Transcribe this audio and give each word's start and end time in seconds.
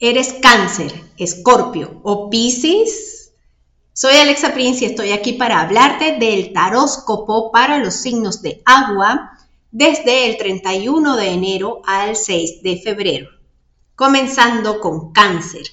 eres 0.00 0.32
cáncer, 0.40 0.92
escorpio 1.18 2.00
o 2.02 2.30
piscis, 2.30 3.32
soy 3.92 4.14
Alexa 4.14 4.54
Prince 4.54 4.82
y 4.82 4.88
estoy 4.88 5.12
aquí 5.12 5.34
para 5.34 5.60
hablarte 5.60 6.16
del 6.16 6.54
taróscopo 6.54 7.52
para 7.52 7.76
los 7.76 7.94
signos 7.94 8.40
de 8.40 8.62
agua 8.64 9.32
desde 9.70 10.30
el 10.30 10.38
31 10.38 11.16
de 11.16 11.28
enero 11.28 11.82
al 11.84 12.16
6 12.16 12.62
de 12.62 12.78
febrero, 12.78 13.28
comenzando 13.94 14.80
con 14.80 15.12
cáncer. 15.12 15.64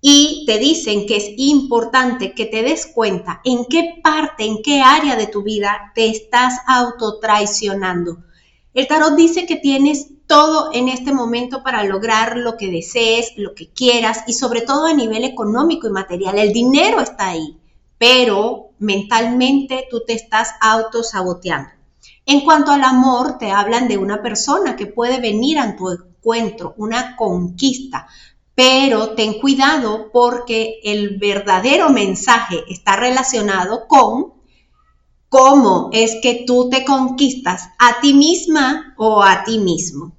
Y 0.00 0.44
te 0.46 0.58
dicen 0.58 1.06
que 1.06 1.16
es 1.16 1.30
importante 1.36 2.34
que 2.34 2.46
te 2.46 2.62
des 2.62 2.86
cuenta 2.86 3.40
en 3.44 3.64
qué 3.64 4.00
parte, 4.02 4.44
en 4.44 4.62
qué 4.62 4.80
área 4.80 5.16
de 5.16 5.26
tu 5.26 5.42
vida 5.42 5.92
te 5.96 6.08
estás 6.08 6.54
autotraicionando. 6.68 8.18
El 8.74 8.86
tarot 8.86 9.14
dice 9.16 9.44
que 9.44 9.56
tienes 9.56 10.08
todo 10.26 10.70
en 10.72 10.88
este 10.88 11.12
momento 11.12 11.62
para 11.62 11.84
lograr 11.84 12.38
lo 12.38 12.56
que 12.56 12.70
desees, 12.70 13.32
lo 13.36 13.54
que 13.54 13.68
quieras 13.68 14.24
y 14.26 14.32
sobre 14.32 14.62
todo 14.62 14.86
a 14.86 14.94
nivel 14.94 15.24
económico 15.24 15.86
y 15.86 15.90
material. 15.90 16.38
El 16.38 16.54
dinero 16.54 17.00
está 17.00 17.28
ahí, 17.28 17.58
pero 17.98 18.70
mentalmente 18.78 19.86
tú 19.90 20.04
te 20.06 20.14
estás 20.14 20.54
autosaboteando. 20.62 21.70
En 22.24 22.40
cuanto 22.40 22.70
al 22.70 22.82
amor, 22.82 23.36
te 23.36 23.50
hablan 23.50 23.88
de 23.88 23.98
una 23.98 24.22
persona 24.22 24.74
que 24.74 24.86
puede 24.86 25.20
venir 25.20 25.58
a 25.58 25.76
tu 25.76 25.90
encuentro, 25.90 26.74
una 26.78 27.14
conquista, 27.14 28.06
pero 28.54 29.10
ten 29.10 29.40
cuidado 29.40 30.10
porque 30.12 30.80
el 30.84 31.18
verdadero 31.18 31.90
mensaje 31.90 32.64
está 32.68 32.96
relacionado 32.96 33.86
con 33.86 34.32
cómo 35.32 35.88
es 35.94 36.18
que 36.22 36.44
tú 36.46 36.68
te 36.68 36.84
conquistas 36.84 37.70
a 37.78 38.02
ti 38.02 38.12
misma 38.12 38.94
o 38.98 39.22
a 39.22 39.44
ti 39.44 39.56
mismo. 39.56 40.12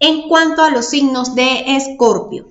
En 0.00 0.28
cuanto 0.28 0.64
a 0.64 0.70
los 0.70 0.86
signos 0.86 1.36
de 1.36 1.76
Escorpio, 1.76 2.48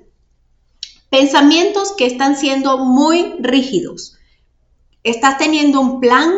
pensamientos 1.10 1.92
que 1.92 2.06
están 2.06 2.38
siendo 2.38 2.78
muy 2.78 3.34
rígidos. 3.40 4.16
Estás 5.04 5.38
teniendo 5.38 5.82
un 5.82 6.00
plan 6.00 6.32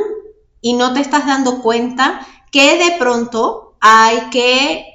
y 0.60 0.74
no 0.74 0.92
te 0.96 1.02
estás 1.02 1.28
dando 1.28 1.62
cuenta 1.62 2.26
que 2.52 2.80
de 2.84 2.98
pronto 2.98 3.76
hay 3.80 4.32
que 4.32 4.86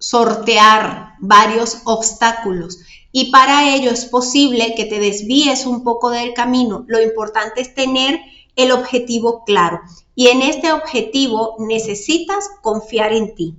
sortear 0.00 1.14
varios 1.20 1.82
obstáculos 1.84 2.80
y 3.12 3.30
para 3.30 3.72
ello 3.72 3.92
es 3.92 4.06
posible 4.06 4.74
que 4.74 4.86
te 4.86 4.98
desvíes 4.98 5.64
un 5.64 5.84
poco 5.84 6.10
del 6.10 6.34
camino. 6.34 6.84
Lo 6.88 7.00
importante 7.00 7.60
es 7.60 7.72
tener 7.72 8.18
el 8.56 8.72
objetivo 8.72 9.44
claro 9.44 9.80
y 10.14 10.28
en 10.28 10.42
este 10.42 10.72
objetivo 10.72 11.56
necesitas 11.58 12.48
confiar 12.62 13.12
en 13.12 13.34
ti 13.34 13.56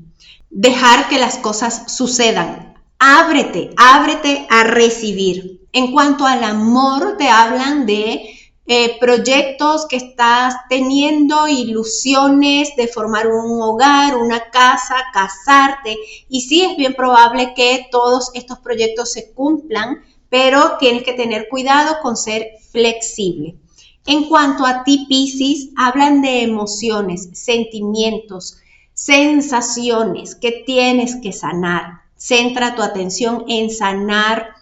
dejar 0.55 1.09
que 1.09 1.19
las 1.19 1.37
cosas 1.37 1.91
sucedan. 1.93 2.73
Ábrete, 2.97 3.71
ábrete 3.75 4.47
a 4.49 4.63
recibir. 4.63 5.67
En 5.73 5.91
cuanto 5.91 6.25
al 6.25 6.45
amor, 6.45 7.17
te 7.17 7.27
hablan 7.27 7.85
de 7.85 8.29
eh, 8.65 8.97
proyectos 8.97 9.85
que 9.87 9.97
estás 9.97 10.55
teniendo, 10.69 11.49
ilusiones 11.49 12.73
de 12.77 12.87
formar 12.87 13.27
un 13.27 13.61
hogar, 13.61 14.15
una 14.15 14.49
casa, 14.49 14.95
casarte. 15.13 15.97
Y 16.29 16.41
sí 16.41 16.61
es 16.61 16.77
bien 16.77 16.93
probable 16.93 17.53
que 17.53 17.87
todos 17.91 18.31
estos 18.33 18.59
proyectos 18.59 19.11
se 19.11 19.33
cumplan, 19.33 20.05
pero 20.29 20.77
tienes 20.79 21.03
que 21.03 21.13
tener 21.13 21.49
cuidado 21.49 21.97
con 22.01 22.15
ser 22.15 22.51
flexible. 22.71 23.57
En 24.05 24.29
cuanto 24.29 24.65
a 24.65 24.83
ti, 24.83 25.05
Pisces, 25.09 25.69
hablan 25.75 26.21
de 26.21 26.43
emociones, 26.43 27.29
sentimientos, 27.33 28.57
sensaciones 28.93 30.35
que 30.35 30.63
tienes 30.65 31.15
que 31.15 31.33
sanar. 31.33 32.01
Centra 32.15 32.75
tu 32.75 32.83
atención 32.83 33.45
en 33.47 33.71
sanar 33.71 34.55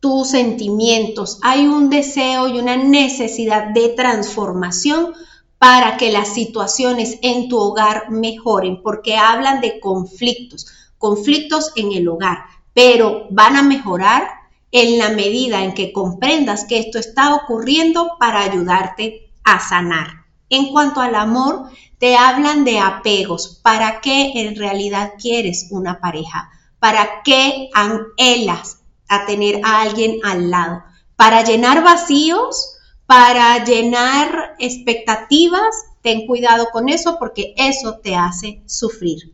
tus 0.00 0.30
sentimientos. 0.30 1.38
Hay 1.42 1.66
un 1.66 1.90
deseo 1.90 2.48
y 2.48 2.58
una 2.58 2.76
necesidad 2.76 3.68
de 3.74 3.90
transformación 3.90 5.12
para 5.58 5.96
que 5.96 6.10
las 6.10 6.34
situaciones 6.34 7.18
en 7.22 7.48
tu 7.48 7.58
hogar 7.58 8.10
mejoren, 8.10 8.82
porque 8.82 9.16
hablan 9.16 9.60
de 9.60 9.78
conflictos, 9.78 10.66
conflictos 10.98 11.70
en 11.76 11.92
el 11.92 12.08
hogar, 12.08 12.38
pero 12.74 13.28
van 13.30 13.56
a 13.56 13.62
mejorar 13.62 14.41
en 14.72 14.98
la 14.98 15.10
medida 15.10 15.62
en 15.62 15.74
que 15.74 15.92
comprendas 15.92 16.64
que 16.64 16.78
esto 16.78 16.98
está 16.98 17.34
ocurriendo 17.34 18.16
para 18.18 18.40
ayudarte 18.40 19.30
a 19.44 19.60
sanar. 19.60 20.24
En 20.48 20.72
cuanto 20.72 21.00
al 21.00 21.14
amor, 21.14 21.70
te 21.98 22.16
hablan 22.16 22.64
de 22.64 22.78
apegos. 22.78 23.60
¿Para 23.62 24.00
qué 24.00 24.32
en 24.34 24.56
realidad 24.56 25.12
quieres 25.18 25.68
una 25.70 26.00
pareja? 26.00 26.50
¿Para 26.78 27.22
qué 27.22 27.68
anhelas 27.74 28.82
a 29.08 29.24
tener 29.26 29.60
a 29.62 29.82
alguien 29.82 30.18
al 30.24 30.50
lado? 30.50 30.82
¿Para 31.16 31.44
llenar 31.44 31.84
vacíos? 31.84 32.76
¿Para 33.06 33.62
llenar 33.64 34.56
expectativas? 34.58 35.76
Ten 36.00 36.26
cuidado 36.26 36.68
con 36.72 36.88
eso 36.88 37.18
porque 37.18 37.54
eso 37.56 37.98
te 38.02 38.16
hace 38.16 38.62
sufrir. 38.66 39.32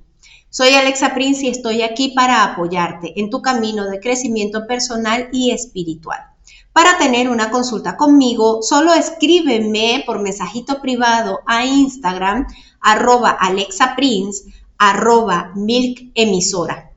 Soy 0.50 0.70
Alexa 0.70 1.12
Prince 1.12 1.44
y 1.44 1.50
estoy 1.50 1.82
aquí 1.82 2.12
para 2.16 2.42
apoyarte 2.42 3.20
en 3.20 3.28
tu 3.28 3.42
camino 3.42 3.84
de 3.84 4.00
crecimiento 4.00 4.66
personal 4.66 5.28
y 5.30 5.50
espiritual. 5.50 6.20
Para 6.72 6.96
tener 6.96 7.28
una 7.28 7.50
consulta 7.50 7.98
conmigo, 7.98 8.62
solo 8.62 8.94
escríbeme 8.94 10.04
por 10.06 10.20
mensajito 10.20 10.80
privado 10.80 11.40
a 11.46 11.66
Instagram, 11.66 12.46
arroba 12.80 13.30
alexaprince, 13.30 14.44
arroba 14.78 15.52
milkemisora. 15.54 16.92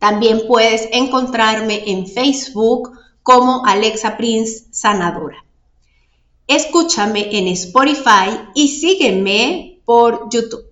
También 0.00 0.42
puedes 0.48 0.88
encontrarme 0.90 1.84
en 1.86 2.08
Facebook 2.08 2.90
como 3.22 3.64
Alexa 3.66 4.16
Prince 4.16 4.64
Sanadora. 4.72 5.44
Escúchame 6.48 7.38
en 7.38 7.46
Spotify 7.48 8.40
y 8.54 8.68
sígueme 8.68 9.80
por 9.84 10.28
YouTube. 10.30 10.64